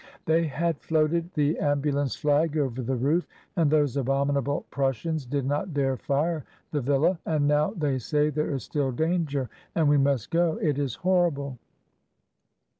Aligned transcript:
They 0.25 0.47
had 0.47 0.79
floated 0.81 1.31
the 1.35 1.59
am 1.59 1.83
bulance 1.83 2.17
flag 2.19 2.57
over 2.57 2.81
the 2.81 2.95
roof, 2.95 3.27
and 3.55 3.69
those 3.69 3.97
abominable 3.97 4.65
Prussians 4.71 5.27
did 5.27 5.45
not 5.45 5.75
dare 5.75 5.95
fire 5.95 6.43
the 6.71 6.81
villa. 6.81 7.19
"And 7.23 7.47
now 7.47 7.75
they 7.77 7.99
say 7.99 8.31
there 8.31 8.49
is 8.49 8.63
still 8.63 8.91
danger, 8.91 9.47
and 9.75 9.87
we 9.87 9.99
must 9.99 10.31
go. 10.31 10.57
It 10.59 10.79
is 10.79 10.95
horrible." 10.95 11.59